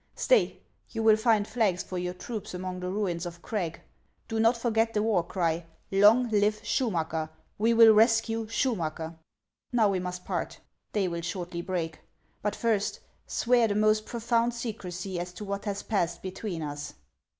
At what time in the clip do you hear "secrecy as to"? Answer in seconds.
14.55-15.45